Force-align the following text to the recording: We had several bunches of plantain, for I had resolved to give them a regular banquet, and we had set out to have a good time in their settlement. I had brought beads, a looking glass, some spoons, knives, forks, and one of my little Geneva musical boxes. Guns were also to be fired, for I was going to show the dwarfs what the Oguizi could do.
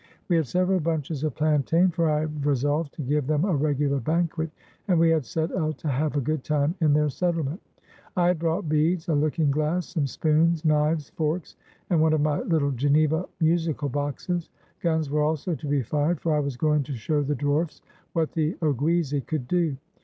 We 0.29 0.35
had 0.35 0.47
several 0.47 0.79
bunches 0.79 1.23
of 1.23 1.35
plantain, 1.35 1.91
for 1.91 2.09
I 2.09 2.21
had 2.21 2.43
resolved 2.43 2.91
to 2.95 3.03
give 3.03 3.27
them 3.27 3.45
a 3.45 3.55
regular 3.55 3.99
banquet, 3.99 4.49
and 4.87 4.97
we 4.97 5.11
had 5.11 5.23
set 5.25 5.55
out 5.55 5.77
to 5.77 5.89
have 5.89 6.15
a 6.17 6.21
good 6.21 6.43
time 6.43 6.73
in 6.81 6.91
their 6.91 7.07
settlement. 7.07 7.61
I 8.17 8.25
had 8.29 8.39
brought 8.39 8.67
beads, 8.67 9.09
a 9.09 9.13
looking 9.13 9.51
glass, 9.51 9.85
some 9.89 10.07
spoons, 10.07 10.65
knives, 10.65 11.11
forks, 11.11 11.55
and 11.91 12.01
one 12.01 12.13
of 12.13 12.21
my 12.21 12.41
little 12.41 12.71
Geneva 12.71 13.29
musical 13.39 13.89
boxes. 13.89 14.49
Guns 14.79 15.11
were 15.11 15.21
also 15.21 15.53
to 15.53 15.67
be 15.67 15.83
fired, 15.83 16.19
for 16.19 16.33
I 16.35 16.39
was 16.39 16.57
going 16.57 16.81
to 16.85 16.93
show 16.95 17.21
the 17.21 17.35
dwarfs 17.35 17.83
what 18.13 18.31
the 18.31 18.55
Oguizi 18.55 19.21
could 19.27 19.47
do. 19.47 19.77